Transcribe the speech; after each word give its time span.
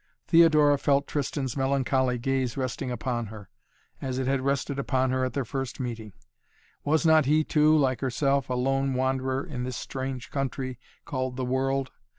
Theodora 0.25 0.79
felt 0.79 1.05
Tristan's 1.05 1.55
melancholy 1.55 2.17
gaze 2.17 2.57
resting 2.57 2.89
upon 2.89 3.27
her, 3.27 3.51
as 4.01 4.17
it 4.17 4.25
had 4.25 4.41
rested 4.41 4.79
upon 4.79 5.11
her 5.11 5.23
at 5.23 5.33
their 5.33 5.45
first 5.45 5.79
meeting. 5.79 6.13
Was 6.83 7.05
not 7.05 7.25
he, 7.27 7.43
too, 7.43 7.77
like 7.77 8.01
herself, 8.01 8.49
a 8.49 8.55
lone 8.55 8.95
wanderer 8.95 9.45
in 9.45 9.63
this 9.63 9.77
strange 9.77 10.31
country 10.31 10.79
called 11.05 11.35
the 11.35 11.45
world! 11.45 11.91